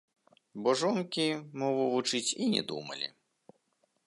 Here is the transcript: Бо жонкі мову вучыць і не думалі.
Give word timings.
Бо 0.63 0.69
жонкі 0.79 1.27
мову 1.65 1.85
вучыць 1.93 2.25
і 2.41 2.51
не 2.55 2.61
думалі. 2.73 3.07